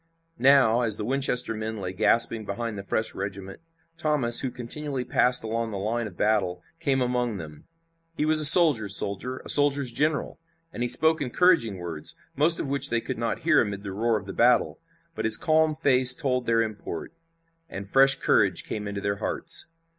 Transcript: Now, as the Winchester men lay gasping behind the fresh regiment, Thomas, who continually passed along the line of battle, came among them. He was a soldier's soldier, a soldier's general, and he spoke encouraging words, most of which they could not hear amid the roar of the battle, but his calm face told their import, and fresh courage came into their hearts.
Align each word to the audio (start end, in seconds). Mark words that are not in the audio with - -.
Now, 0.39 0.81
as 0.81 0.97
the 0.97 1.05
Winchester 1.05 1.53
men 1.53 1.77
lay 1.77 1.93
gasping 1.93 2.43
behind 2.43 2.75
the 2.75 2.81
fresh 2.83 3.13
regiment, 3.13 3.59
Thomas, 3.99 4.39
who 4.39 4.49
continually 4.49 5.03
passed 5.05 5.43
along 5.43 5.69
the 5.69 5.77
line 5.77 6.07
of 6.07 6.17
battle, 6.17 6.63
came 6.79 7.01
among 7.01 7.37
them. 7.37 7.65
He 8.15 8.25
was 8.25 8.39
a 8.39 8.45
soldier's 8.45 8.95
soldier, 8.95 9.43
a 9.45 9.49
soldier's 9.49 9.91
general, 9.91 10.39
and 10.73 10.81
he 10.81 10.89
spoke 10.89 11.21
encouraging 11.21 11.77
words, 11.77 12.15
most 12.35 12.59
of 12.59 12.67
which 12.67 12.89
they 12.89 12.99
could 12.99 13.19
not 13.19 13.41
hear 13.41 13.61
amid 13.61 13.83
the 13.83 13.91
roar 13.91 14.17
of 14.17 14.25
the 14.25 14.33
battle, 14.33 14.79
but 15.13 15.25
his 15.25 15.37
calm 15.37 15.75
face 15.75 16.15
told 16.15 16.47
their 16.47 16.63
import, 16.63 17.13
and 17.69 17.87
fresh 17.87 18.15
courage 18.15 18.63
came 18.63 18.87
into 18.87 19.01
their 19.01 19.17
hearts. 19.17 19.67